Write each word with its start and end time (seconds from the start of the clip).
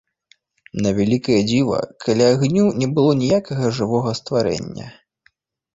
На 0.85 0.93
вялікае 0.99 1.37
дзіва, 1.49 1.79
каля 2.07 2.31
агню 2.39 2.65
не 2.85 2.91
было 2.97 3.11
ніякага 3.23 3.65
жывога 3.83 4.19
стварэння. 4.23 4.87